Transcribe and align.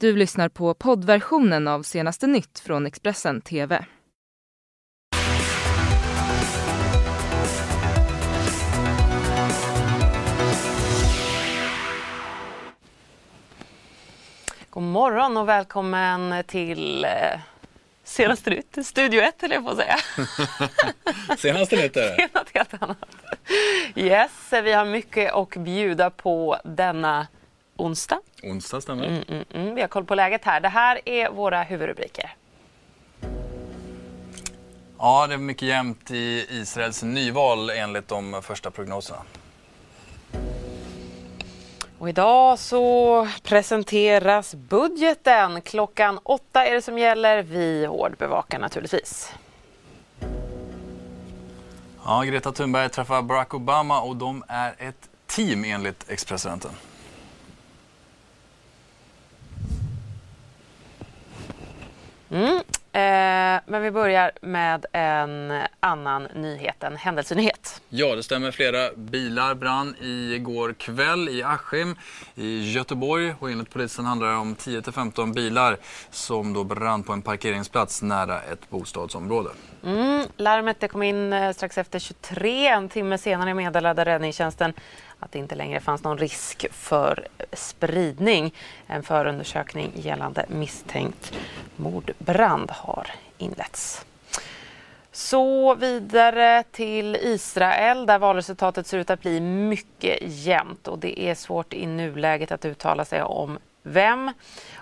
Du 0.00 0.16
lyssnar 0.16 0.48
på 0.48 0.74
poddversionen 0.74 1.68
av 1.68 1.82
senaste 1.82 2.26
nytt 2.26 2.58
från 2.58 2.86
Expressen 2.86 3.40
TV. 3.40 3.84
God 14.70 14.82
morgon 14.82 15.36
och 15.36 15.48
välkommen 15.48 16.44
till 16.46 17.04
eh, 17.04 17.10
Senaste 18.04 18.50
nytt, 18.50 18.86
Studio 18.86 19.20
1 19.20 19.34
höll 19.42 19.50
jag 19.50 19.64
på 19.64 19.70
att 19.70 19.76
säga. 19.76 19.96
Senaste 21.38 21.76
nytt 21.76 21.96
är 21.96 22.00
det. 22.00 22.14
Det 22.16 22.22
är 22.22 22.38
något 22.38 22.50
helt 22.54 22.82
annat. 22.82 22.98
Yes, 23.94 24.30
vi 24.50 24.72
har 24.72 24.84
mycket 24.84 25.32
att 25.32 25.56
bjuda 25.56 26.10
på 26.10 26.58
denna 26.64 27.26
onsdag. 27.78 28.20
Onsdag 28.42 28.80
stämmer. 28.80 29.04
Mm, 29.04 29.22
mm, 29.28 29.44
mm. 29.54 29.74
Vi 29.74 29.80
har 29.80 29.88
koll 29.88 30.04
på 30.04 30.14
läget 30.14 30.44
här. 30.44 30.60
Det 30.60 30.68
här 30.68 31.00
är 31.04 31.30
våra 31.30 31.62
huvudrubriker. 31.62 32.34
Ja, 34.98 35.26
det 35.26 35.34
är 35.34 35.38
mycket 35.38 35.68
jämnt 35.68 36.10
i 36.10 36.46
Israels 36.50 37.02
nyval 37.02 37.70
enligt 37.70 38.08
de 38.08 38.42
första 38.42 38.70
prognoserna. 38.70 39.22
Och 41.98 42.08
idag 42.08 42.58
så 42.58 43.28
presenteras 43.42 44.54
budgeten. 44.54 45.62
Klockan 45.62 46.18
åtta 46.22 46.66
är 46.66 46.74
det 46.74 46.82
som 46.82 46.98
gäller. 46.98 47.42
Vi 47.42 47.86
hårdbevakar 47.86 48.58
naturligtvis. 48.58 49.34
Ja, 52.04 52.22
Greta 52.22 52.52
Thunberg 52.52 52.88
träffar 52.88 53.22
Barack 53.22 53.54
Obama 53.54 54.00
och 54.00 54.16
de 54.16 54.44
är 54.48 54.74
ett 54.78 55.08
team 55.26 55.64
enligt 55.64 56.10
ex-presidenten. 56.10 56.70
Mm. 62.30 62.56
Eh, 62.92 63.60
men 63.78 63.84
vi 63.84 63.90
börjar 63.90 64.32
med 64.42 64.86
en 64.92 65.52
annan 65.80 66.22
nyhet, 66.34 66.82
en 66.82 66.96
händelsenyhet. 66.96 67.77
Ja, 67.90 68.14
det 68.14 68.22
stämmer. 68.22 68.50
Flera 68.50 68.92
bilar 68.96 69.54
brann 69.54 69.96
igår 70.00 70.72
kväll 70.72 71.28
i 71.28 71.42
Askim 71.42 71.96
i 72.34 72.72
Göteborg 72.72 73.34
och 73.38 73.50
enligt 73.50 73.70
polisen 73.70 74.04
handlar 74.04 74.28
det 74.28 74.36
om 74.36 74.56
10-15 74.56 75.34
bilar 75.34 75.76
som 76.10 76.52
då 76.52 76.64
brann 76.64 77.02
på 77.02 77.12
en 77.12 77.22
parkeringsplats 77.22 78.02
nära 78.02 78.40
ett 78.40 78.70
bostadsområde. 78.70 79.50
Mm, 79.84 80.22
larmet 80.36 80.80
det 80.80 80.88
kom 80.88 81.02
in 81.02 81.32
eh, 81.32 81.52
strax 81.52 81.78
efter 81.78 81.98
23. 81.98 82.66
En 82.66 82.88
timme 82.88 83.18
senare 83.18 83.54
meddelade 83.54 84.04
räddningstjänsten 84.04 84.72
att 85.18 85.32
det 85.32 85.38
inte 85.38 85.54
längre 85.54 85.80
fanns 85.80 86.02
någon 86.02 86.18
risk 86.18 86.66
för 86.70 87.28
spridning. 87.52 88.54
En 88.86 89.02
förundersökning 89.02 89.92
gällande 89.94 90.46
misstänkt 90.48 91.32
mordbrand 91.76 92.70
har 92.70 93.06
inletts. 93.38 94.04
Så 95.18 95.74
vidare 95.74 96.64
till 96.70 97.16
Israel 97.16 98.06
där 98.06 98.18
valresultatet 98.18 98.86
ser 98.86 98.98
ut 98.98 99.10
att 99.10 99.20
bli 99.20 99.40
mycket 99.40 100.18
jämnt 100.20 100.88
och 100.88 100.98
det 100.98 101.20
är 101.20 101.34
svårt 101.34 101.74
i 101.74 101.86
nuläget 101.86 102.52
att 102.52 102.64
uttala 102.64 103.04
sig 103.04 103.22
om 103.22 103.58
vem 103.82 104.32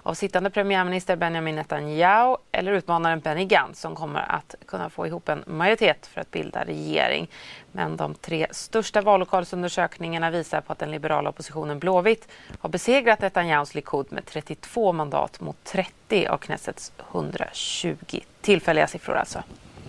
av 0.02 0.14
sittande 0.14 0.50
premiärminister 0.50 1.16
Benjamin 1.16 1.56
Netanyahu 1.56 2.36
eller 2.52 2.72
utmanaren 2.72 3.20
Benny 3.20 3.44
Gantz 3.44 3.80
som 3.80 3.94
kommer 3.94 4.20
att 4.32 4.54
kunna 4.66 4.90
få 4.90 5.06
ihop 5.06 5.28
en 5.28 5.44
majoritet 5.46 6.06
för 6.06 6.20
att 6.20 6.30
bilda 6.30 6.64
regering. 6.64 7.30
Men 7.72 7.96
de 7.96 8.14
tre 8.14 8.46
största 8.50 9.00
vallokalsundersökningarna 9.00 10.30
visar 10.30 10.60
på 10.60 10.72
att 10.72 10.78
den 10.78 10.90
liberala 10.90 11.30
oppositionen 11.30 11.78
Blåvitt 11.78 12.28
har 12.58 12.68
besegrat 12.68 13.20
Netanyahus 13.20 13.74
Likud 13.74 14.12
med 14.12 14.26
32 14.26 14.92
mandat 14.92 15.40
mot 15.40 15.64
30 15.64 16.26
av 16.26 16.38
Knessets 16.38 16.92
120. 17.12 18.20
Tillfälliga 18.40 18.86
siffror 18.86 19.16
alltså. 19.16 19.42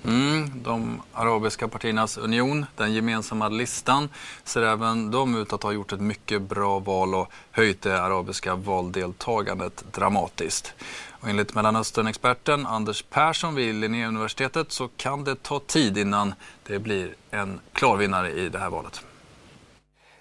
Mm, 0.07 0.51
de 0.63 1.01
arabiska 1.13 1.67
partiernas 1.67 2.17
union, 2.17 2.65
den 2.75 2.93
gemensamma 2.93 3.49
listan, 3.49 4.09
ser 4.43 4.61
även 4.61 5.11
de 5.11 5.35
ut 5.35 5.53
att 5.53 5.63
ha 5.63 5.71
gjort 5.71 5.91
ett 5.91 5.99
mycket 5.99 6.41
bra 6.41 6.79
val 6.79 7.15
och 7.15 7.31
höjt 7.51 7.81
det 7.81 8.01
arabiska 8.01 8.55
valdeltagandet 8.55 9.83
dramatiskt. 9.91 10.73
Och 11.11 11.29
enligt 11.29 11.55
Mellanöstern-experten 11.55 12.65
Anders 12.65 13.01
Persson 13.09 13.55
vid 13.55 13.75
Linnéuniversitetet 13.75 14.71
så 14.71 14.89
kan 14.97 15.23
det 15.23 15.43
ta 15.43 15.59
tid 15.59 15.97
innan 15.97 16.33
det 16.63 16.79
blir 16.79 17.15
en 17.31 17.59
klar 17.73 17.97
vinnare 17.97 18.31
i 18.31 18.49
det 18.49 18.59
här 18.59 18.69
valet. 18.69 19.01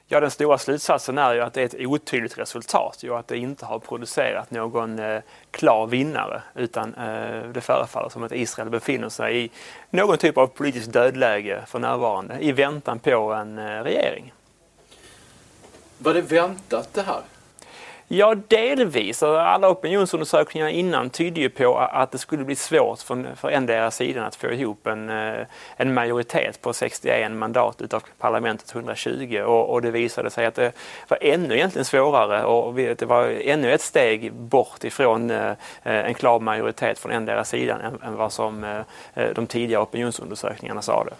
Ja, 0.09 0.21
den 0.21 0.31
stora 0.31 0.59
slutsatsen 0.59 1.19
är 1.19 1.35
ju 1.35 1.41
att 1.41 1.55
det 1.55 1.61
är 1.61 1.65
ett 1.65 1.87
otydligt 1.87 2.39
resultat 2.39 3.03
och 3.03 3.19
att 3.19 3.29
det 3.29 3.39
inte 3.39 3.67
har 3.67 3.79
producerat 3.79 4.51
någon 4.51 4.99
eh, 4.99 5.23
klar 5.51 5.87
vinnare 5.87 6.43
utan 6.55 6.95
eh, 6.95 7.49
det 7.49 7.61
förefaller 7.61 8.09
som 8.09 8.23
att 8.23 8.33
Israel 8.33 8.71
befinner 8.71 9.09
sig 9.09 9.45
i 9.45 9.51
någon 9.91 10.19
typ 10.19 10.37
av 10.39 10.47
politiskt 10.47 10.93
dödläge 10.93 11.65
för 11.67 11.79
närvarande 11.79 12.39
i 12.41 12.53
väntan 12.53 12.99
på 12.99 13.33
en 13.33 13.59
eh, 13.59 13.83
regering. 13.83 14.33
Var 15.99 16.15
det 16.15 16.21
väntat 16.23 16.95
det 16.95 17.03
här? 17.03 17.21
Ja, 18.09 18.35
delvis. 18.49 19.23
Alltså, 19.23 19.37
alla 19.37 19.71
opinionsundersökningar 19.71 20.69
innan 20.69 21.11
tydde 21.11 21.41
ju 21.41 21.49
på 21.49 21.79
att 21.79 22.13
det 22.13 22.19
skulle 22.19 22.45
bli 22.45 22.57
svårt 22.57 22.99
för, 22.99 23.35
för 23.37 23.49
endera 23.49 23.91
sidan 23.91 24.25
att 24.25 24.37
få 24.37 24.53
ihop 24.53 24.87
en, 24.87 25.11
eh, 25.11 25.47
en 25.77 25.95
majoritet 25.95 26.63
på 26.63 26.73
61 26.73 27.33
mandat 27.33 27.83
utav 27.83 28.03
parlamentets 28.19 28.75
120 28.75 29.43
och, 29.47 29.73
och, 29.73 29.83
det 29.83 29.91
visade 29.91 30.31
sig 30.31 30.47
att 30.47 30.55
det 30.55 30.73
var 31.09 31.19
ännu 31.21 31.55
egentligen 31.55 31.85
svårare 31.85 32.45
och 32.45 32.75
det 32.75 33.03
var 33.03 33.29
ännu 33.29 33.73
ett 33.73 33.81
steg 33.81 34.33
bort 34.33 34.85
ifrån 34.85 35.31
eh, 35.31 35.51
eh, 35.51 35.57
en 35.83 36.15
klar 36.15 36.41
majoritet 36.41 36.99
från 36.99 37.13
endera 37.13 37.45
sidan 37.45 37.81
än, 37.81 38.03
än 38.03 38.17
vad 38.17 38.33
som 38.33 38.85
de 39.35 39.47
tidiga 39.47 39.81
opinionsundersökningarna 39.81 40.83
sa 40.83 41.05
det. 41.05 41.15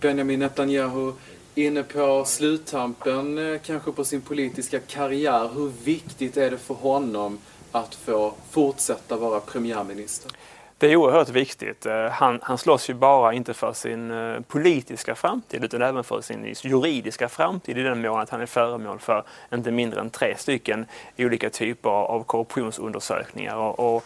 Benjamin 0.00 0.38
Netanyahu 0.38 1.12
inne 1.54 1.82
på 1.82 2.24
sluttampen 2.24 3.52
eh, 3.52 3.60
kanske 3.60 3.92
på 3.92 4.04
sin 4.04 4.20
politiska 4.20 4.80
karriär. 4.80 5.50
Hur 5.54 5.72
viktigt 5.84 6.36
är 6.36 6.50
det 6.50 6.58
för 6.58 6.74
honom 6.74 7.38
att 7.72 7.94
få 7.94 8.34
fortsätta 8.50 9.16
vara 9.16 9.40
premiärminister? 9.40 10.32
Det 10.78 10.92
är 10.92 10.96
oerhört 10.96 11.28
viktigt. 11.28 11.86
Eh, 11.86 12.04
han, 12.04 12.38
han 12.42 12.58
slåss 12.58 12.90
ju 12.90 12.94
bara 12.94 13.32
inte 13.32 13.54
för 13.54 13.72
sin 13.72 14.10
eh, 14.10 14.40
politiska 14.40 15.14
framtid 15.14 15.64
utan 15.64 15.82
även 15.82 16.04
för 16.04 16.20
sin 16.20 16.54
juridiska 16.62 17.28
framtid 17.28 17.78
i 17.78 17.82
den 17.82 18.02
mån 18.02 18.20
att 18.20 18.30
han 18.30 18.40
är 18.40 18.46
föremål 18.46 18.98
för 18.98 19.24
inte 19.52 19.70
mindre 19.70 20.00
än 20.00 20.10
tre 20.10 20.34
stycken 20.38 20.86
olika 21.18 21.50
typer 21.50 21.90
av 21.90 22.24
korruptionsundersökningar. 22.24 23.56
Och, 23.56 23.94
och 23.96 24.04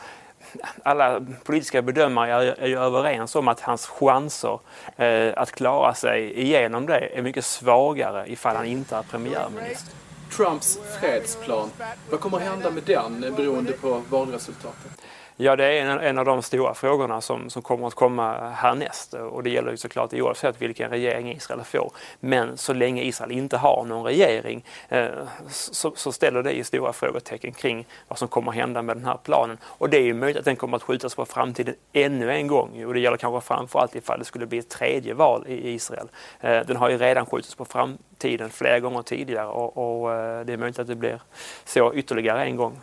alla 0.82 1.20
politiska 1.44 1.82
bedömare 1.82 2.32
är, 2.32 2.60
är 2.60 2.66
ju 2.66 2.78
överens 2.78 3.36
om 3.36 3.48
att 3.48 3.60
hans 3.60 3.86
chanser 3.86 4.58
eh, 4.96 5.32
att 5.36 5.52
klara 5.52 5.94
sig 5.94 6.40
igenom 6.40 6.86
det 6.86 7.18
är 7.18 7.22
mycket 7.22 7.44
svagare 7.44 8.32
ifall 8.32 8.56
han 8.56 8.66
inte 8.66 8.96
är 8.96 9.02
premiärminister. 9.02 9.94
Trumps 10.36 10.78
fredsplan, 11.00 11.70
vad 12.10 12.20
kommer 12.20 12.36
att 12.36 12.42
hända 12.42 12.70
med 12.70 12.82
den 12.82 13.24
eh, 13.24 13.36
beroende 13.36 13.72
på 13.72 14.02
valresultatet? 14.10 15.02
Ja, 15.38 15.56
det 15.56 15.64
är 15.64 15.86
en, 15.86 16.00
en, 16.00 16.18
av 16.18 16.24
de 16.24 16.42
stora 16.42 16.74
frågorna 16.74 17.20
som, 17.20 17.50
som 17.50 17.62
kommer 17.62 17.86
att 17.86 17.94
komma 17.94 18.50
härnäst 18.50 19.14
och 19.14 19.42
det 19.42 19.50
gäller 19.50 19.70
ju 19.70 19.76
såklart 19.76 20.14
oavsett 20.14 20.62
vilken 20.62 20.90
regering 20.90 21.32
Israel 21.32 21.60
får. 21.64 21.92
Men 22.20 22.56
så 22.56 22.72
länge 22.72 23.02
Israel 23.02 23.32
inte 23.32 23.56
har 23.56 23.84
någon 23.84 24.04
regering 24.04 24.64
eh, 24.88 25.08
så, 25.48 25.92
så, 25.96 26.12
ställer 26.12 26.42
det 26.42 26.52
ju 26.52 26.64
stora 26.64 26.92
frågetecken 26.92 27.52
kring 27.52 27.86
vad 28.08 28.18
som 28.18 28.28
kommer 28.28 28.50
att 28.50 28.56
hända 28.56 28.82
med 28.82 28.96
den 28.96 29.04
här 29.04 29.18
planen. 29.24 29.58
Och 29.64 29.90
det 29.90 29.96
är 29.96 30.02
ju 30.02 30.14
möjligt 30.14 30.38
att 30.38 30.44
den 30.44 30.56
kommer 30.56 30.76
att 30.76 30.82
skjutas 30.82 31.14
på 31.14 31.24
framtiden 31.24 31.74
ännu 31.92 32.32
en 32.32 32.46
gång 32.46 32.84
och 32.84 32.94
det 32.94 33.00
gäller 33.00 33.16
kanske 33.16 33.48
framförallt 33.48 33.94
ifall 33.94 34.18
det 34.18 34.24
skulle 34.24 34.46
bli 34.46 34.58
ett 34.58 34.68
tredje 34.68 35.14
val 35.14 35.44
i 35.46 35.70
Israel. 35.70 36.08
Eh, 36.40 36.60
den 36.66 36.76
har 36.76 36.90
ju 36.90 36.98
redan 36.98 37.26
skjutits 37.26 37.54
på 37.54 37.64
framtiden 37.64 38.50
flera 38.50 38.80
gånger 38.80 39.02
tidigare 39.02 39.46
och, 39.46 39.76
och 39.76 40.14
eh, 40.14 40.46
det 40.46 40.52
är 40.52 40.56
möjligt 40.56 40.78
att 40.78 40.86
det 40.86 40.94
blir 40.94 41.20
så 41.64 41.94
ytterligare 41.94 42.44
en 42.44 42.56
gång. 42.56 42.80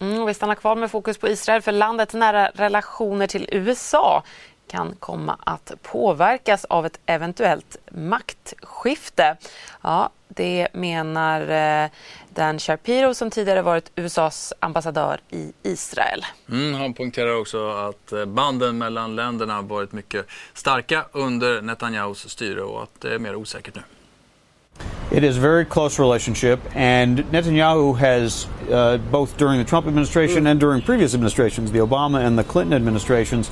Mm, 0.00 0.26
vi 0.26 0.34
stannar 0.34 0.54
kvar 0.54 0.76
med 0.76 0.90
fokus 0.90 1.18
på 1.18 1.28
Israel 1.28 1.62
för 1.62 1.72
landets 1.72 2.14
nära 2.14 2.50
relationer 2.54 3.26
till 3.26 3.48
USA 3.52 4.22
kan 4.68 4.94
komma 5.00 5.36
att 5.44 5.72
påverkas 5.82 6.64
av 6.64 6.86
ett 6.86 7.00
eventuellt 7.06 7.76
maktskifte. 7.90 9.36
Ja, 9.82 10.10
det 10.28 10.68
menar 10.72 11.40
eh, 11.84 11.90
Dan 12.34 12.58
Shapiro 12.58 13.14
som 13.14 13.30
tidigare 13.30 13.62
varit 13.62 13.90
USAs 13.94 14.52
ambassadör 14.60 15.20
i 15.30 15.52
Israel. 15.62 16.24
Mm, 16.48 16.74
han 16.74 16.94
poängterar 16.94 17.40
också 17.40 17.70
att 17.70 18.12
eh, 18.12 18.24
banden 18.24 18.78
mellan 18.78 19.16
länderna 19.16 19.62
varit 19.62 19.92
mycket 19.92 20.26
starka 20.54 21.04
under 21.12 21.62
Netanyahus 21.62 22.28
styre 22.28 22.62
och 22.62 22.82
att 22.82 23.00
det 23.00 23.14
är 23.14 23.18
mer 23.18 23.34
osäkert 23.34 23.74
nu. 23.74 23.82
It 25.10 25.24
is 25.24 25.38
a 25.38 25.40
very 25.40 25.64
close 25.64 25.98
relationship, 25.98 26.60
and 26.74 27.20
Netanyahu 27.32 27.96
has, 27.96 28.46
uh, 28.70 28.98
both 28.98 29.38
during 29.38 29.58
the 29.58 29.64
Trump 29.64 29.86
administration 29.86 30.46
and 30.46 30.60
during 30.60 30.82
previous 30.82 31.14
administrations, 31.14 31.72
the 31.72 31.78
Obama 31.78 32.22
and 32.22 32.38
the 32.38 32.44
Clinton 32.44 32.74
administrations, 32.74 33.50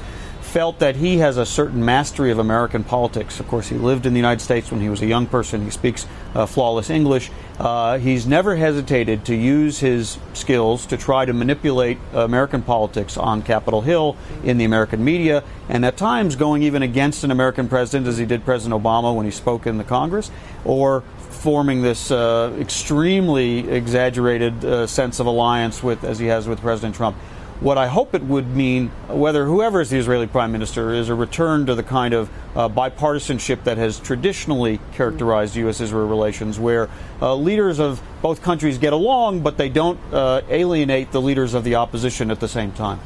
felt 0.57 0.79
that 0.79 0.97
he 0.97 1.19
has 1.19 1.37
a 1.37 1.45
certain 1.45 1.85
mastery 1.85 2.31
of 2.31 2.39
American 2.39 2.83
politics. 2.83 3.41
Of 3.41 3.47
course, 3.47 3.69
he 3.69 3.77
lived 3.77 4.07
in 4.07 4.15
the 4.15 4.19
United 4.19 4.41
States 4.41 4.71
when 4.71 4.81
he 4.81 4.89
was 4.89 5.03
a 5.03 5.07
young 5.07 5.27
person. 5.27 5.63
He 5.63 5.71
speaks 5.71 6.07
uh, 6.35 6.47
flawless 6.47 6.89
English. 6.89 7.31
Uh, 7.61 7.99
he's 7.99 8.27
never 8.27 8.57
hesitated 8.57 9.27
to 9.27 9.35
use 9.35 9.81
his 9.81 10.17
skills 10.33 10.87
to 10.87 10.97
try 10.97 11.27
to 11.27 11.35
manipulate 11.35 11.99
American 12.15 12.63
politics 12.63 13.19
on 13.19 13.43
Capitol 13.43 13.83
Hill, 13.83 14.17
in 14.45 14.57
the 14.57 14.65
American 14.65 15.05
media, 15.05 15.45
and 15.69 15.85
at 15.85 15.99
times 15.99 16.37
going 16.37 16.63
even 16.63 16.83
against 16.83 17.23
an 17.23 17.31
American 17.31 17.69
president, 17.69 18.07
as 18.07 18.17
he 18.17 18.25
did 18.25 18.43
President 18.47 18.83
Obama 18.83 19.15
when 19.15 19.27
he 19.27 19.33
spoke 19.33 19.67
in 19.67 19.77
the 19.77 19.85
Congress, 19.85 20.31
or 20.65 21.03
forming 21.19 21.83
this 21.83 22.11
uh, 22.11 22.57
extremely 22.59 23.69
exaggerated 23.69 24.65
uh, 24.65 24.87
sense 24.87 25.21
of 25.21 25.27
alliance 25.27 25.83
with, 25.83 26.03
as 26.03 26.19
he 26.19 26.29
has 26.29 26.49
with 26.49 26.63
President 26.63 26.95
Trump. 26.95 27.15
What 27.61 27.79
I 27.79 27.87
hope 27.87 28.15
it 28.15 28.23
would 28.23 28.55
mean, 28.55 28.89
whether 29.09 29.47
whoever 29.47 29.81
is 29.81 29.89
the 29.89 29.97
Israeli 29.97 30.27
prime 30.27 30.53
minister, 30.53 30.93
is 30.93 31.09
a 31.09 31.15
return 31.15 31.65
to 31.67 31.75
the 31.75 31.83
kind 31.83 32.13
of 32.13 32.29
uh, 32.55 32.69
bipartisanship 32.69 33.65
that 33.65 33.79
has 33.79 33.99
traditionally 33.99 34.79
characterized 34.93 35.57
U.S. 35.57 35.81
Israel 35.81 36.07
relations, 36.07 36.59
where 36.59 36.91
uh, 37.23 37.35
leaders 37.35 37.79
of 37.81 38.03
both 38.21 38.43
countries 38.43 38.77
get 38.77 38.93
along, 38.93 39.41
but 39.41 39.57
they 39.57 39.71
don't 39.71 39.99
uh, 40.13 40.43
alienate 40.51 41.13
the 41.13 41.21
leaders 41.21 41.55
of 41.55 41.65
the 41.65 41.77
opposition 41.77 42.31
at 42.31 42.41
the 42.41 42.49
same 42.49 42.73
time. 42.73 42.99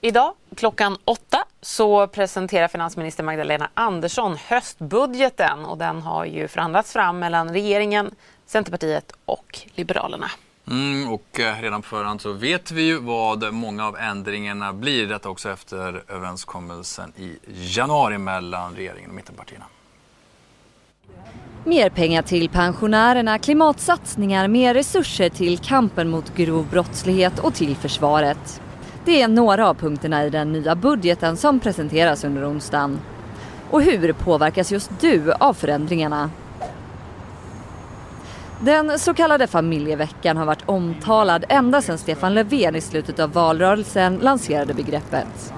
Idag 0.00 0.34
klockan 0.56 0.96
åtta 1.04 1.44
så 1.60 2.06
presenterar 2.06 2.68
finansminister 2.68 3.22
Magdalena 3.22 3.70
Andersson 3.74 4.36
höstbudgeten 4.36 5.64
och 5.64 5.78
den 5.78 6.02
har 6.02 6.24
ju 6.24 6.48
förhandlats 6.48 6.92
fram 6.92 7.18
mellan 7.18 7.48
regeringen, 7.48 8.14
Centerpartiet 8.46 9.12
och 9.24 9.58
Liberalerna. 9.74 10.30
Mm, 10.66 11.08
och 11.08 11.40
eh, 11.40 11.62
redan 11.62 11.82
på 11.82 11.88
förhand 11.88 12.20
så 12.20 12.32
vet 12.32 12.70
vi 12.70 12.82
ju 12.82 12.98
vad 12.98 13.54
många 13.54 13.86
av 13.86 13.96
ändringarna 13.96 14.72
blir. 14.72 15.06
Detta 15.06 15.28
också 15.28 15.50
efter 15.50 16.02
överenskommelsen 16.08 17.12
i 17.16 17.38
januari 17.76 18.18
mellan 18.18 18.74
regeringen 18.76 19.10
och 19.10 19.16
mittenpartierna. 19.16 19.64
Mer 21.64 21.90
pengar 21.90 22.22
till 22.22 22.48
pensionärerna, 22.48 23.38
klimatsatsningar, 23.38 24.48
mer 24.48 24.74
resurser 24.74 25.28
till 25.28 25.58
kampen 25.58 26.08
mot 26.08 26.34
grov 26.36 26.66
brottslighet 26.70 27.38
och 27.38 27.54
till 27.54 27.76
försvaret. 27.76 28.62
Det 29.04 29.22
är 29.22 29.28
några 29.28 29.68
av 29.68 29.74
punkterna 29.74 30.24
i 30.24 30.30
den 30.30 30.52
nya 30.52 30.74
budgeten 30.74 31.36
som 31.36 31.60
presenteras 31.60 32.24
under 32.24 32.50
onsdagen. 32.50 33.00
Och 33.70 33.82
hur 33.82 34.12
påverkas 34.12 34.72
just 34.72 34.90
du 35.00 35.32
av 35.32 35.54
förändringarna? 35.54 36.30
Den 38.62 38.98
så 38.98 39.14
kallade 39.14 39.46
familjeveckan 39.46 40.36
har 40.36 40.46
varit 40.46 40.68
omtalad 40.68 41.44
ända 41.48 41.82
sedan 41.82 41.98
Stefan 41.98 42.34
Löfven 42.34 42.76
i 42.76 42.80
slutet 42.80 43.18
av 43.18 43.32
valrörelsen 43.32 44.18
lanserade 44.18 44.74
begreppet. 44.74 45.52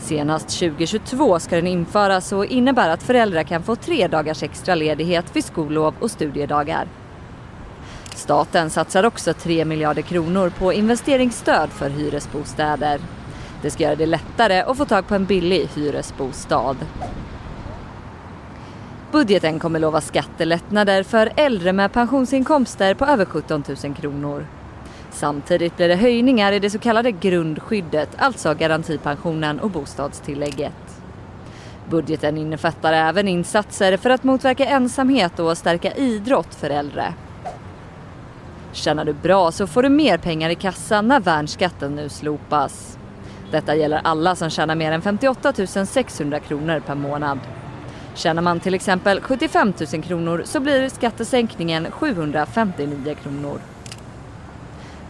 Senast 0.00 0.58
2022 0.58 1.38
ska 1.38 1.56
den 1.56 1.66
införas 1.66 2.32
och 2.32 2.46
innebär 2.46 2.88
att 2.88 3.02
föräldrar 3.02 3.42
kan 3.42 3.62
få 3.62 3.76
tre 3.76 4.08
dagars 4.08 4.42
extra 4.42 4.74
ledighet 4.74 5.36
vid 5.36 5.44
skollov 5.44 5.94
och 6.00 6.10
studiedagar. 6.10 6.88
Staten 8.14 8.70
satsar 8.70 9.04
också 9.04 9.32
3 9.34 9.64
miljarder 9.64 10.02
kronor 10.02 10.52
på 10.58 10.72
investeringsstöd 10.72 11.70
för 11.70 11.90
hyresbostäder. 11.90 13.00
Det 13.62 13.70
ska 13.70 13.82
göra 13.82 13.96
det 13.96 14.06
lättare 14.06 14.60
att 14.60 14.76
få 14.76 14.84
tag 14.84 15.08
på 15.08 15.14
en 15.14 15.24
billig 15.24 15.68
hyresbostad. 15.74 16.76
Budgeten 19.12 19.58
kommer 19.58 19.78
lova 19.78 20.00
skattelättnader 20.00 21.02
för 21.02 21.32
äldre 21.36 21.72
med 21.72 21.92
pensionsinkomster 21.92 22.94
på 22.94 23.04
över 23.04 23.24
17 23.24 23.64
000 23.84 23.94
kronor. 23.94 24.46
Samtidigt 25.10 25.76
blir 25.76 25.88
det 25.88 25.96
höjningar 25.96 26.52
i 26.52 26.58
det 26.58 26.70
så 26.70 26.78
kallade 26.78 27.10
grundskyddet, 27.12 28.08
alltså 28.18 28.54
garantipensionen 28.54 29.60
och 29.60 29.70
bostadstillägget. 29.70 31.02
Budgeten 31.90 32.38
innefattar 32.38 32.92
även 32.92 33.28
insatser 33.28 33.96
för 33.96 34.10
att 34.10 34.24
motverka 34.24 34.66
ensamhet 34.66 35.38
och 35.38 35.58
stärka 35.58 35.92
idrott 35.92 36.54
för 36.54 36.70
äldre. 36.70 37.14
Tjänar 38.72 39.04
du 39.04 39.12
bra 39.12 39.52
så 39.52 39.66
får 39.66 39.82
du 39.82 39.88
mer 39.88 40.18
pengar 40.18 40.50
i 40.50 40.54
kassan 40.54 41.08
när 41.08 41.20
värnskatten 41.20 41.94
nu 41.94 42.08
slopas. 42.08 42.98
Detta 43.50 43.74
gäller 43.74 44.00
alla 44.04 44.36
som 44.36 44.50
tjänar 44.50 44.74
mer 44.74 44.92
än 44.92 45.02
58 45.02 45.52
600 45.86 46.40
kronor 46.40 46.80
per 46.86 46.94
månad. 46.94 47.38
Tjänar 48.16 48.42
man 48.42 48.60
till 48.60 48.74
exempel 48.74 49.20
75 49.20 49.72
000 49.92 50.02
kronor 50.02 50.42
så 50.44 50.60
blir 50.60 50.88
skattesänkningen 50.88 51.90
759 51.90 53.16
kronor. 53.22 53.60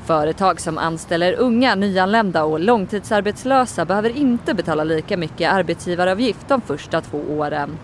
Företag 0.05 0.61
som 0.61 0.79
anställer 0.79 1.33
unga, 1.33 1.75
nyanlända 1.75 2.45
och 2.45 2.61
långtidsarbetslösa 2.61 3.85
behöver 3.85 4.17
inte 4.17 4.55
betala 4.55 4.85
lika 4.85 5.17
mycket 5.17 5.53
arbetsgivaravgift 5.53 6.49
de 6.49 6.61
första 6.61 7.01
två 7.01 7.19
åren. 7.19 7.79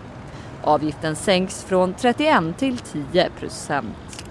Avgiften 0.63 1.15
sänks 1.15 1.63
från 1.63 1.93
31 1.93 2.57
till 2.57 2.77
10 2.77 3.29
procent. 3.39 4.25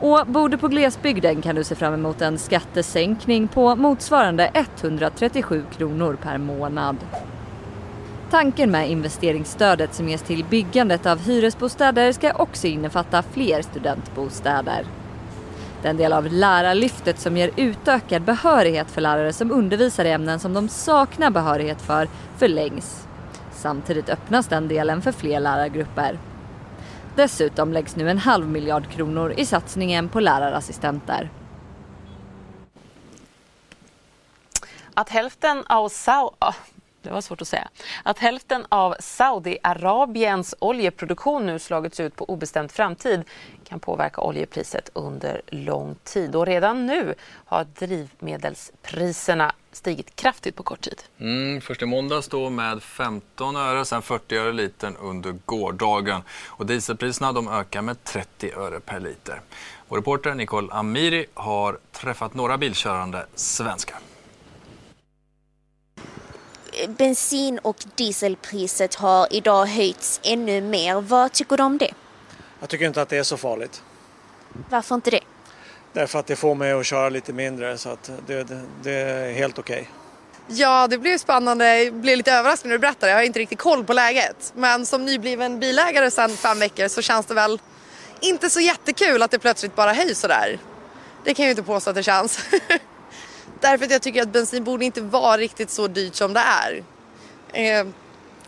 Och 0.00 0.26
bor 0.26 0.48
du 0.48 0.58
på 0.58 0.68
glesbygden 0.68 1.42
kan 1.42 1.56
du 1.56 1.64
se 1.64 1.74
fram 1.74 1.94
emot 1.94 2.22
en 2.22 2.38
skattesänkning 2.38 3.48
på 3.48 3.76
motsvarande 3.76 4.50
137 4.54 5.64
kronor 5.76 6.16
per 6.22 6.38
månad. 6.38 6.96
Tanken 8.30 8.70
med 8.70 8.90
investeringsstödet 8.90 9.94
som 9.94 10.08
ges 10.08 10.22
till 10.22 10.44
byggandet 10.44 11.06
av 11.06 11.18
hyresbostäder 11.18 12.12
ska 12.12 12.32
också 12.32 12.66
innefatta 12.66 13.22
fler 13.22 13.62
studentbostäder. 13.62 14.84
Den 15.82 15.96
del 15.96 16.12
av 16.12 16.26
lärarlyftet 16.26 17.18
som 17.18 17.36
ger 17.36 17.50
utökad 17.56 18.22
behörighet 18.22 18.90
för 18.90 19.00
lärare 19.00 19.32
som 19.32 19.50
undervisar 19.50 20.04
i 20.04 20.10
ämnen 20.10 20.40
som 20.40 20.54
de 20.54 20.68
saknar 20.68 21.30
behörighet 21.30 21.82
för 21.82 22.08
förlängs. 22.36 23.06
Samtidigt 23.52 24.08
öppnas 24.08 24.46
den 24.46 24.68
delen 24.68 25.02
för 25.02 25.12
fler 25.12 25.40
lärargrupper. 25.40 26.18
Dessutom 27.16 27.72
läggs 27.72 27.96
nu 27.96 28.10
en 28.10 28.18
halv 28.18 28.48
miljard 28.48 28.88
kronor 28.88 29.32
i 29.36 29.46
satsningen 29.46 30.08
på 30.08 30.20
lärarassistenter. 30.20 31.30
Att 34.94 35.08
hälften 35.08 35.64
av 35.66 35.88
Sau 35.88 36.30
det 37.02 37.10
var 37.10 37.20
svårt 37.20 37.42
att 37.42 37.48
säga. 37.48 37.68
Att 38.02 38.18
hälften 38.18 38.66
av 38.68 38.94
Saudiarabiens 39.00 40.54
oljeproduktion 40.58 41.46
nu 41.46 41.58
slagits 41.58 42.00
ut 42.00 42.16
på 42.16 42.24
obestämd 42.24 42.72
framtid 42.72 43.24
kan 43.64 43.80
påverka 43.80 44.20
oljepriset 44.20 44.90
under 44.92 45.42
lång 45.46 45.96
tid. 46.04 46.36
Och 46.36 46.46
redan 46.46 46.86
nu 46.86 47.14
har 47.44 47.64
drivmedelspriserna 47.64 49.52
stigit 49.72 50.16
kraftigt 50.16 50.56
på 50.56 50.62
kort 50.62 50.80
tid. 50.80 51.02
Mm, 51.18 51.60
först 51.60 51.82
i 51.82 51.86
måndags 51.86 52.28
då 52.28 52.50
med 52.50 52.82
15 52.82 53.56
öre, 53.56 53.84
sen 53.84 54.02
40 54.02 54.36
öre 54.36 54.52
litern 54.52 54.96
under 54.96 55.34
gårdagen. 55.46 56.22
Och 56.46 56.66
dieselpriserna 56.66 57.32
de 57.32 57.48
ökar 57.48 57.82
med 57.82 58.04
30 58.04 58.52
öre 58.56 58.80
per 58.80 59.00
liter. 59.00 59.40
Vår 59.88 59.96
reporter 59.96 60.34
Nicole 60.34 60.72
Amiri 60.72 61.26
har 61.34 61.78
träffat 61.92 62.34
några 62.34 62.58
bilkörande 62.58 63.26
svenskar 63.34 63.98
bensin 66.86 67.58
och 67.58 67.76
dieselpriset 67.94 68.94
har 68.94 69.26
idag 69.30 69.66
höjts 69.66 70.20
ännu 70.22 70.60
mer. 70.60 71.00
Vad 71.00 71.32
tycker 71.32 71.56
du 71.56 71.62
om 71.62 71.78
det? 71.78 71.94
Jag 72.60 72.68
tycker 72.68 72.86
inte 72.86 73.02
att 73.02 73.08
det 73.08 73.16
är 73.16 73.22
så 73.22 73.36
farligt. 73.36 73.82
Varför 74.70 74.94
inte 74.94 75.10
det? 75.10 75.20
Därför 75.92 76.18
att 76.18 76.26
det 76.26 76.36
får 76.36 76.54
mig 76.54 76.72
att 76.72 76.86
köra 76.86 77.08
lite 77.08 77.32
mindre 77.32 77.78
så 77.78 77.88
att 77.88 78.10
det, 78.26 78.44
det, 78.44 78.60
det 78.82 78.92
är 78.92 79.32
helt 79.32 79.58
okej. 79.58 79.80
Okay. 79.80 80.56
Ja, 80.56 80.86
det 80.86 80.98
blir 80.98 81.18
spännande. 81.18 81.82
Jag 81.82 81.94
blev 81.94 82.16
lite 82.16 82.32
överraskad 82.32 82.68
när 82.68 82.76
du 82.76 82.78
berättade. 82.78 83.12
Jag 83.12 83.18
har 83.18 83.22
inte 83.22 83.38
riktigt 83.38 83.58
koll 83.58 83.84
på 83.84 83.92
läget. 83.92 84.52
Men 84.56 84.86
som 84.86 85.04
nybliven 85.04 85.60
bilägare 85.60 86.10
sedan 86.10 86.30
fem 86.30 86.58
veckor 86.58 86.88
så 86.88 87.02
känns 87.02 87.26
det 87.26 87.34
väl 87.34 87.60
inte 88.20 88.50
så 88.50 88.60
jättekul 88.60 89.22
att 89.22 89.30
det 89.30 89.38
plötsligt 89.38 89.76
bara 89.76 89.92
höjs 89.92 90.20
sådär. 90.20 90.58
Det 91.24 91.34
kan 91.34 91.42
jag 91.42 91.48
ju 91.48 91.50
inte 91.50 91.62
påstå 91.62 91.90
att 91.90 91.96
det 91.96 92.02
känns. 92.02 92.40
Därför 93.60 93.84
att 93.84 93.90
jag 93.90 94.02
tycker 94.02 94.22
att 94.22 94.28
bensin 94.28 94.64
borde 94.64 94.84
inte 94.84 95.00
vara 95.00 95.36
riktigt 95.36 95.70
så 95.70 95.86
dyrt 95.86 96.14
som 96.14 96.32
det 96.32 96.40
är. 96.40 96.84
Eh, 97.52 97.86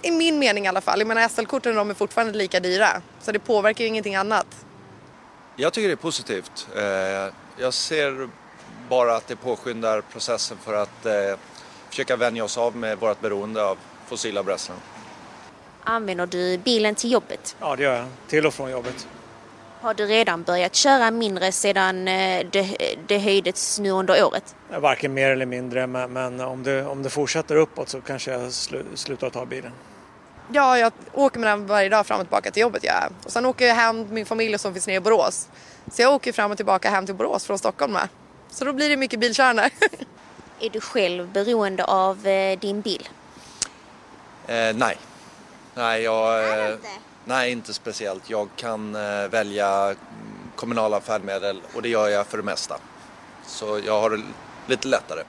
I 0.03 0.11
min 0.11 0.39
mening 0.39 0.65
i 0.65 0.69
alla 0.69 0.81
fall. 0.81 0.99
Jag 0.99 1.09
menar 1.09 1.29
SL-korten 1.29 1.75
de 1.75 1.91
är 1.91 1.95
fortfarande 1.95 2.39
lika 2.39 2.61
dyra. 2.61 3.03
Så 3.21 3.33
det 3.33 3.39
påverkar 3.39 3.85
ju 3.85 3.89
ingenting 3.89 4.17
annat. 4.17 4.47
Jag 5.57 5.73
tycker 5.73 5.89
det 5.89 5.95
är 5.95 5.97
positivt. 5.97 6.69
Eh, 6.77 7.35
jag 7.63 7.75
ser 7.75 8.29
bara 8.89 9.17
att 9.17 9.29
det 9.29 9.37
påskyndar 9.37 10.01
processen 10.01 10.59
för 10.65 10.75
att 10.75 11.07
eh, 11.07 11.13
försöka 11.89 12.17
vänja 12.17 12.45
oss 12.45 12.59
av 12.59 12.77
med 12.77 12.99
vårt 12.99 13.21
beroende 13.21 13.65
av 13.65 13.79
fossila 14.07 14.43
bränslen. 14.43 14.77
Använder 15.85 16.27
du 16.27 16.59
bilen 16.59 16.95
till 16.95 17.13
jobbet? 17.13 17.57
Ja, 17.61 17.77
det 17.77 17.83
gör 17.83 17.97
jag. 17.97 18.07
Till 18.29 18.47
och 18.47 18.55
från 18.55 18.71
jobbet. 18.71 19.07
Har 19.83 19.95
du 19.95 20.07
redan 20.07 20.43
börjat 20.43 20.75
köra 20.75 21.11
mindre 21.11 21.53
sedan 21.53 22.09
eh, 22.09 22.47
det, 22.51 22.97
det 23.07 23.19
höjdes 23.19 23.79
nu 23.79 23.91
under 23.91 24.25
året? 24.25 24.55
Varken 24.69 25.15
mer 25.15 25.31
eller 25.31 25.47
mindre, 25.47 25.87
men, 25.87 26.13
men 26.13 26.41
om, 26.41 26.63
det, 26.63 26.87
om 26.87 27.03
det 27.03 27.11
fortsätter 27.11 27.57
uppåt 27.57 27.89
så 27.89 28.01
kanske 28.01 28.31
jag 28.31 28.53
slu, 28.53 28.85
slutar 28.95 29.31
ta 29.31 29.47
bilen. 29.47 29.73
Ja, 30.53 30.79
jag 30.79 30.93
åker 31.13 31.41
med 31.41 31.51
den 31.51 31.67
varje 31.67 31.89
dag 31.89 32.07
fram 32.07 32.21
och 32.21 32.27
tillbaka 32.27 32.51
till 32.51 32.61
jobbet. 32.61 32.85
Ja. 32.85 33.09
Och 33.25 33.33
sen 33.33 33.47
åker 33.47 33.67
jag 33.67 33.75
hem 33.75 33.97
med 33.97 34.11
min 34.13 34.27
familj 34.27 34.59
som 34.59 34.73
finns 34.73 34.87
nere 34.87 34.97
i 34.97 35.01
Borås. 35.01 35.49
Så 35.93 36.03
jag 36.03 36.15
åker 36.15 36.33
fram 36.33 36.51
och 36.51 36.57
tillbaka 36.57 36.91
hem 36.91 37.07
till 37.07 37.15
Borås 37.15 37.45
från 37.45 37.59
Stockholm 37.59 37.93
med. 37.93 38.09
Så 38.51 38.65
då 38.65 38.73
blir 38.73 38.89
det 38.89 38.97
mycket 38.97 39.21
bilkörande. 39.21 39.71
Är 40.61 40.71
du 40.71 40.81
själv 40.81 41.29
beroende 41.29 41.85
av 41.85 42.27
eh, 42.27 42.59
din 42.59 42.81
bil? 42.81 43.09
Eh, 44.47 44.75
nej. 44.75 44.97
Nej, 45.75 46.03
jag, 46.03 46.69
eh, 46.69 46.77
nej, 47.25 47.53
inte 47.53 47.75
speciellt. 47.75 48.31
Jag 48.31 48.49
kan 48.57 48.95
eh, 48.95 49.29
välja 49.31 49.95
kommunala 50.57 51.01
färdmedel 51.01 51.63
och 51.75 51.83
det 51.83 51.89
gör 51.89 52.09
jag 52.09 52.27
för 52.27 52.37
det 52.37 52.43
mesta. 52.43 52.77
Så 53.47 53.81
jag 53.87 54.01
har 54.01 54.11
det 54.11 54.23
lite 54.67 54.89
lättare. 54.89 55.23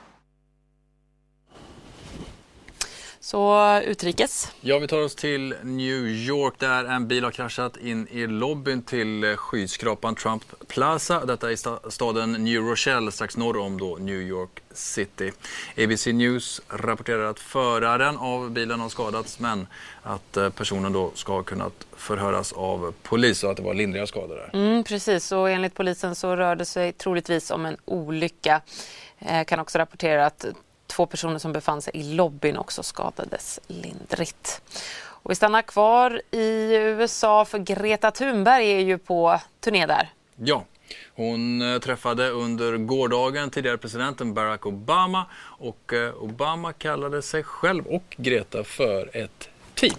Så 3.31 3.79
utrikes. 3.85 4.51
Ja, 4.61 4.79
vi 4.79 4.87
tar 4.87 5.01
oss 5.01 5.15
till 5.15 5.55
New 5.63 6.07
York 6.07 6.53
där 6.57 6.85
en 6.85 7.07
bil 7.07 7.23
har 7.23 7.31
kraschat 7.31 7.77
in 7.77 8.07
i 8.11 8.27
lobbyn 8.27 8.81
till 8.81 9.35
skyskrapan 9.37 10.15
Trump 10.15 10.43
Plaza. 10.67 11.25
Detta 11.25 11.51
i 11.51 11.57
staden 11.89 12.31
New 12.31 12.61
Rochelle 12.61 13.11
strax 13.11 13.37
norr 13.37 13.57
om 13.57 13.77
då 13.77 13.97
New 13.99 14.21
York 14.21 14.49
City. 14.73 15.31
ABC 15.77 16.05
News 16.05 16.61
rapporterar 16.67 17.23
att 17.23 17.39
föraren 17.39 18.17
av 18.17 18.51
bilen 18.51 18.79
har 18.79 18.89
skadats 18.89 19.39
men 19.39 19.67
att 20.03 20.37
eh, 20.37 20.49
personen 20.49 20.93
då 20.93 21.11
ska 21.15 21.33
ha 21.33 21.43
kunnat 21.43 21.87
förhöras 21.97 22.53
av 22.53 22.93
polis 23.03 23.43
och 23.43 23.51
att 23.51 23.57
det 23.57 23.63
var 23.63 23.73
lindriga 23.73 24.07
skador 24.07 24.35
där. 24.35 24.49
Mm, 24.53 24.83
precis, 24.83 25.31
och 25.31 25.49
enligt 25.49 25.75
polisen 25.75 26.15
så 26.15 26.35
rörde 26.35 26.61
det 26.61 26.65
sig 26.65 26.93
troligtvis 26.93 27.51
om 27.51 27.65
en 27.65 27.77
olycka. 27.85 28.61
Eh, 29.19 29.43
kan 29.43 29.59
också 29.59 29.77
rapportera 29.77 30.25
att 30.25 30.45
Två 30.91 31.05
personer 31.05 31.37
som 31.37 31.51
befann 31.51 31.81
sig 31.81 31.93
i 31.95 32.03
lobbyn 32.03 32.57
också 32.57 32.83
skadades 32.83 33.59
lindrigt. 33.67 34.61
Och 35.03 35.31
vi 35.31 35.35
stannar 35.35 35.61
kvar 35.61 36.21
i 36.31 36.75
USA 36.75 37.45
för 37.45 37.57
Greta 37.57 38.11
Thunberg 38.11 38.71
är 38.71 38.79
ju 38.79 38.97
på 38.97 39.39
turné 39.59 39.85
där. 39.85 40.09
Ja, 40.35 40.65
hon 41.15 41.61
eh, 41.61 41.79
träffade 41.79 42.29
under 42.29 42.77
gårdagen 42.77 43.49
tidigare 43.49 43.77
presidenten 43.77 44.33
Barack 44.33 44.65
Obama 44.65 45.25
och 45.43 45.93
eh, 45.93 46.23
Obama 46.23 46.73
kallade 46.73 47.21
sig 47.21 47.43
själv 47.43 47.87
och 47.87 48.15
Greta 48.17 48.63
för 48.63 49.17
ett 49.17 49.49
team. 49.75 49.95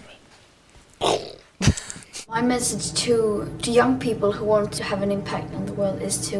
My 2.35 2.41
message 2.41 3.05
to, 3.05 3.45
to 3.61 3.71
young 3.71 3.99
people 3.99 4.31
who 4.39 4.45
want 4.45 4.77
to 4.77 4.83
have 4.83 5.03
an 5.03 5.11
impact 5.11 5.55
on 5.55 5.65
the 5.67 5.73
world 5.73 6.01
is 6.01 6.31
to 6.31 6.37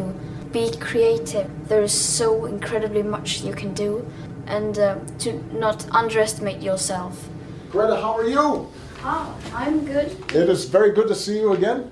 be 0.51 0.69
creative. 0.79 1.45
There 1.67 1.83
is 1.83 2.17
so 2.17 2.45
incredibly 2.47 3.03
much 3.03 3.43
you 3.43 3.55
can 3.55 3.73
do 3.73 4.05
and 4.47 4.77
uh, 4.79 4.97
to 5.19 5.33
not 5.53 5.89
underestimate 5.91 6.61
yourself. 6.61 7.27
Greta, 7.71 7.95
how 7.95 8.13
are 8.13 8.27
you? 8.27 8.67
Oh, 9.05 9.37
I'm 9.53 9.85
good. 9.85 10.11
It 10.33 10.49
is 10.49 10.65
very 10.65 10.91
good 10.91 11.07
to 11.07 11.15
see 11.15 11.39
you 11.39 11.53
again. 11.53 11.91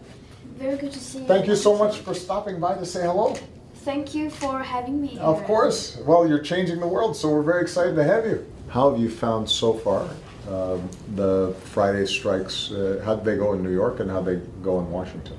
Very 0.58 0.77
good 0.77 0.91
to 0.91 1.00
see 1.00 1.20
you. 1.20 1.27
Thank 1.27 1.48
you 1.48 1.55
so 1.55 1.77
much 1.77 1.98
for 1.98 2.13
stopping 2.13 2.60
by 2.60 2.75
to 2.75 2.86
say 2.86 3.01
hello. 3.01 3.36
Thank 3.84 4.13
you 4.13 4.29
for 4.29 4.60
having 4.60 5.01
me. 5.01 5.08
Here. 5.08 5.22
Of 5.22 5.43
course. 5.43 5.98
Well, 6.05 6.27
you're 6.27 6.43
changing 6.43 6.79
the 6.79 6.88
world, 6.88 7.17
so 7.17 7.29
we're 7.34 7.41
very 7.41 7.63
excited 7.63 7.96
to 7.96 8.03
have 8.03 8.25
you. 8.25 8.46
How 8.70 8.91
have 8.91 9.00
you 9.00 9.10
found 9.10 9.50
so 9.50 9.74
far 9.74 10.08
um, 10.48 10.88
the 11.15 11.55
Friday 11.65 12.05
strikes? 12.05 12.72
Uh, 12.72 13.01
how 13.03 13.15
did 13.15 13.25
they 13.25 13.38
go 13.38 13.53
in 13.53 13.63
New 13.63 13.74
York 13.74 14.00
and 14.00 14.10
how 14.10 14.22
did 14.22 14.43
they 14.43 14.63
go 14.63 14.79
in 14.79 14.89
Washington? 14.91 15.36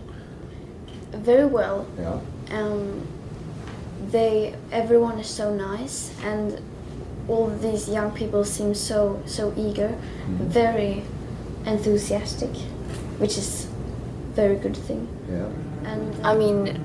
Very 1.12 1.46
well. 1.46 1.86
Yeah. 1.98 2.18
Um, 2.50 3.06
they 4.10 4.54
everyone 4.72 5.18
is 5.18 5.28
so 5.28 5.54
nice 5.54 6.12
and 6.24 6.60
all 7.28 7.48
these 7.48 7.88
young 7.88 8.10
people 8.12 8.44
seem 8.44 8.74
so 8.74 9.22
so 9.26 9.52
eager, 9.56 9.88
mm. 9.88 10.38
very 10.48 11.02
enthusiastic, 11.66 12.54
which 13.18 13.38
is 13.38 13.68
very 14.34 14.56
good 14.56 14.76
thing. 14.76 15.08
Yeah. 15.30 15.48
And 15.90 16.26
I 16.26 16.34
mean, 16.34 16.80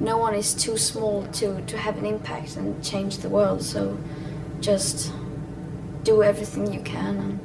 no 0.00 0.18
one 0.18 0.34
is 0.34 0.54
too 0.54 0.76
small 0.76 1.26
to 1.34 1.60
to 1.62 1.76
have 1.76 1.98
an 1.98 2.06
impact 2.06 2.56
and 2.56 2.82
change 2.82 3.18
the 3.18 3.28
world. 3.28 3.62
So 3.62 3.98
just 4.60 5.12
do 6.04 6.22
everything 6.22 6.72
you 6.72 6.80
can 6.80 7.16
and 7.16 7.40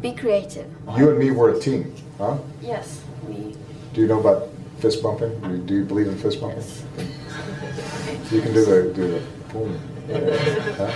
be 0.00 0.12
creative. 0.12 0.66
You 0.96 1.10
and 1.10 1.18
me 1.18 1.30
were 1.30 1.50
a 1.50 1.58
team, 1.58 1.94
huh? 2.18 2.38
Yes, 2.62 3.02
we. 3.26 3.54
Do 3.92 4.00
you 4.00 4.06
know 4.06 4.20
about 4.20 4.48
fist 4.78 5.02
bumping? 5.02 5.38
Do 5.40 5.48
you, 5.50 5.58
do 5.58 5.74
you 5.74 5.84
believe 5.84 6.08
in 6.08 6.16
fist 6.16 6.40
bumping? 6.40 6.64
Yes. 6.96 8.32
you 8.32 8.40
can 8.40 8.54
do 8.54 8.64
the 8.64 8.92
do 8.94 9.08
the 9.12 9.22
boom. 9.52 9.80
Huh? 10.10 10.90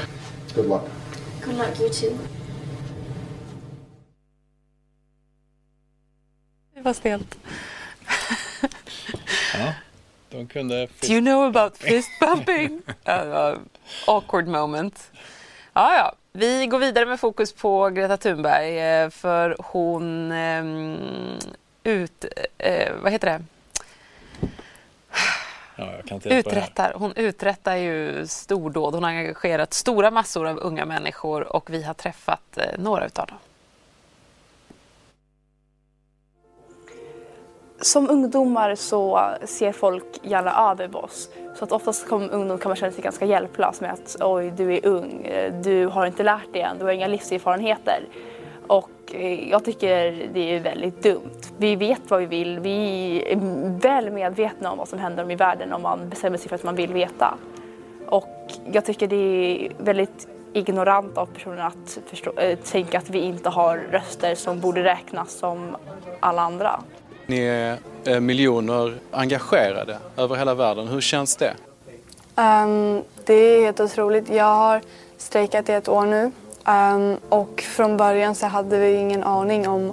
Good 0.55 0.67
luck. 0.67 0.83
Good 1.45 1.57
luck, 1.57 1.81
you 1.81 1.89
too. 1.89 2.19
Det 6.75 6.81
var 6.81 6.93
stelt. 6.93 7.39
ja, 9.55 9.75
de 10.31 10.47
kunde... 10.47 10.89
Do 11.01 11.13
you 11.13 11.21
know 11.21 11.45
about 11.45 11.77
fist 11.79 12.11
bumping? 12.21 12.83
uh, 13.09 13.59
awkward 14.07 14.49
moment. 14.49 15.11
Ja, 15.73 15.97
ja. 15.97 16.15
Vi 16.33 16.67
går 16.67 16.79
vidare 16.79 17.07
med 17.07 17.21
fokus 17.21 17.53
på 17.53 17.91
Greta 17.91 18.17
Thunberg 18.17 18.79
eh, 18.79 19.11
för 19.11 19.57
hon 19.59 20.33
um, 20.33 21.39
ut... 21.85 22.25
Uh, 22.65 23.03
vad 23.03 23.13
heter 23.13 23.29
det? 23.29 23.45
Ja, 25.77 25.87
uträttar, 26.25 26.93
hon 26.97 27.13
uträttar 27.17 27.77
ju 27.77 28.27
stordåd. 28.27 28.95
Hon 28.95 29.03
har 29.03 29.11
engagerat 29.11 29.75
stora 29.75 30.11
massor 30.11 30.47
av 30.47 30.59
unga 30.59 30.85
människor 30.85 31.57
och 31.57 31.71
vi 31.71 31.83
har 31.83 31.95
träffat 31.95 32.57
eh, 32.57 32.65
några 32.79 33.07
utav 33.07 33.27
dem. 33.27 33.39
Som 37.81 38.11
ungdomar 38.11 38.75
så 38.75 39.31
ser 39.45 39.73
folk 39.73 40.05
gärna 40.23 40.71
över 40.71 41.05
oss. 41.05 41.29
Så 41.55 41.65
att 41.65 41.73
oftast 41.73 42.09
som 42.09 42.31
ungdom 42.31 42.59
kan 42.59 42.69
man 42.69 42.77
känna 42.77 42.93
sig 42.93 43.03
ganska 43.03 43.25
hjälplös 43.25 43.81
med 43.81 43.93
att 43.93 44.17
oj, 44.21 44.51
du 44.57 44.75
är 44.75 44.87
ung, 44.87 45.31
du 45.63 45.87
har 45.87 46.07
inte 46.07 46.23
lärt 46.23 46.53
dig 46.53 46.63
än, 46.63 46.79
du 46.79 46.85
har 46.85 46.93
inga 46.93 47.07
livserfarenheter. 47.07 48.09
Och 48.67 48.91
eh, 49.13 49.51
jag 49.51 49.65
tycker 49.65 50.29
det 50.35 50.57
är 50.57 50.61
väldigt 50.61 51.03
dumt. 51.03 51.41
Vi 51.59 51.77
vet 51.77 52.01
vad 52.09 52.21
vi 52.21 52.27
vill, 52.27 52.61
vi 52.61 53.23
är 53.27 53.37
väl 53.81 54.11
medvetna 54.11 54.71
om 54.71 54.79
vad 54.79 54.89
som 54.89 54.99
händer 54.99 55.31
i 55.31 55.35
världen 55.35 55.73
om 55.73 55.83
man 55.83 56.09
bestämmer 56.09 56.39
sig 56.39 56.49
för 56.49 56.57
att 56.57 56.63
man 56.63 56.77
vill 56.77 56.93
veta. 56.93 57.35
Och 58.07 58.53
jag 58.73 58.85
tycker 58.85 59.07
det 59.07 59.17
är 59.17 59.73
väldigt 59.79 60.29
ignorant 60.53 61.19
av 61.19 61.27
personer 61.27 61.63
att 61.63 61.99
förstå, 62.07 62.33
äh, 62.37 62.59
tänka 62.59 62.99
att 62.99 63.11
vi 63.11 63.19
inte 63.19 63.49
har 63.49 63.77
röster 63.91 64.35
som 64.35 64.61
borde 64.61 64.85
räknas 64.85 65.33
som 65.33 65.77
alla 66.21 66.43
andra. 66.43 66.81
Ni 67.27 67.41
är 67.41 67.79
äh, 68.05 68.21
miljoner 68.21 68.95
engagerade 69.11 69.99
över 70.17 70.37
hela 70.37 70.55
världen. 70.55 70.89
Hur 70.89 71.01
känns 71.01 71.37
det? 71.37 71.55
Um, 72.37 73.03
det 73.25 73.35
är 73.35 73.65
helt 73.65 73.81
otroligt. 73.81 74.31
Jag 74.31 74.55
har 74.55 74.81
strejkat 75.17 75.69
i 75.69 75.73
ett 75.73 75.89
år 75.89 76.07
nu 76.07 76.31
Um, 76.69 77.17
och 77.29 77.61
från 77.61 77.97
början 77.97 78.35
så 78.35 78.47
hade 78.47 78.79
vi 78.79 78.93
ingen 78.93 79.25
aning 79.25 79.69
om 79.69 79.93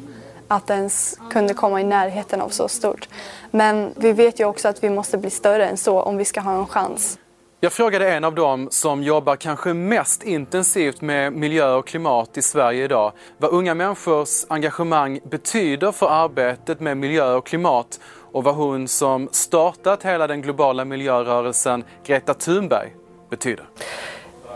att 0.52 0.68
det 0.68 0.74
ens 0.74 1.18
kunde 1.32 1.54
komma 1.54 1.82
i 1.82 1.84
närheten 1.84 2.42
av 2.42 2.50
så 2.50 2.68
stort. 2.68 3.10
Men 3.52 3.94
vi 3.96 4.14
vet 4.14 4.40
ju 4.40 4.46
också 4.46 4.68
att 4.68 4.84
vi 4.84 4.90
måste 4.90 5.18
bli 5.18 5.30
större 5.30 5.68
än 5.68 5.78
så 5.78 6.02
om 6.02 6.18
vi 6.18 6.26
ska 6.26 6.42
ha 6.42 6.54
en 6.54 6.68
chans. 6.68 7.18
Jag 7.60 7.74
frågade 7.74 8.12
en 8.12 8.24
av 8.24 8.36
dem 8.36 8.68
som 8.72 9.04
jobbar 9.04 9.36
kanske 9.36 9.74
mest 9.74 10.24
intensivt 10.24 11.02
med 11.02 11.34
miljö 11.34 11.74
och 11.74 11.88
klimat 11.88 12.38
i 12.38 12.42
Sverige 12.42 12.84
idag 12.84 13.12
vad 13.38 13.52
unga 13.52 13.74
människors 13.74 14.46
engagemang 14.50 15.20
betyder 15.24 15.92
för 15.92 16.08
arbetet 16.08 16.80
med 16.80 16.98
miljö 16.98 17.34
och 17.34 17.46
klimat 17.46 18.00
och 18.32 18.44
vad 18.44 18.56
hon 18.56 18.88
som 18.88 19.30
startat 19.32 20.04
hela 20.04 20.28
den 20.28 20.42
globala 20.42 20.86
miljörörelsen 20.86 21.84
Greta 22.06 22.34
Thunberg 22.34 22.94
betyder. 23.30 23.66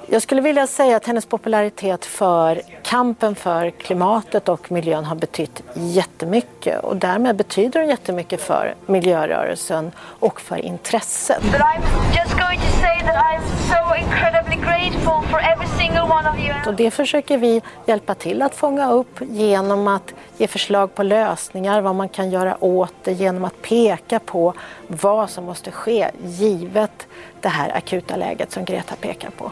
Jag 0.07 0.21
skulle 0.21 0.41
vilja 0.41 0.67
säga 0.67 0.97
att 0.97 1.07
hennes 1.07 1.25
popularitet 1.25 2.05
för 2.05 2.61
kampen 2.83 3.35
för 3.35 3.69
klimatet 3.69 4.49
och 4.49 4.71
miljön 4.71 5.05
har 5.05 5.15
betytt 5.15 5.63
jättemycket 5.73 6.83
och 6.83 6.95
därmed 6.95 7.35
betyder 7.35 7.79
hon 7.79 7.89
jättemycket 7.89 8.41
för 8.41 8.75
miljörörelsen 8.85 9.91
och 9.99 10.41
för 10.41 10.57
intresset. 10.57 11.43
So. 16.63 16.69
Och 16.69 16.75
det 16.75 16.91
försöker 16.91 17.37
vi 17.37 17.61
hjälpa 17.85 18.15
till 18.15 18.41
att 18.41 18.55
fånga 18.55 18.91
upp 18.91 19.19
genom 19.21 19.87
att 19.87 20.13
ge 20.37 20.47
förslag 20.47 20.95
på 20.95 21.03
lösningar, 21.03 21.81
vad 21.81 21.95
man 21.95 22.09
kan 22.09 22.29
göra 22.29 22.63
åt 22.63 22.93
det, 23.03 23.11
genom 23.11 23.45
att 23.45 23.61
peka 23.61 24.19
på 24.19 24.53
vad 24.87 25.29
som 25.29 25.43
måste 25.45 25.71
ske 25.71 26.11
givet 26.23 27.07
det 27.41 27.49
här 27.49 27.77
akuta 27.77 28.15
läget 28.15 28.51
som 28.51 28.65
Greta 28.65 28.95
pekar 28.95 29.29
på. 29.29 29.51